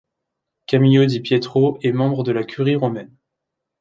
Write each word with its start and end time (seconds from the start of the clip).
Camillo 0.65 1.05
Di 1.05 1.19
Pietro 1.21 1.77
est 1.83 1.91
membre 1.91 2.23
de 2.23 2.31
la 2.31 2.43
Curie 2.43 2.75
romaine. 2.75 3.13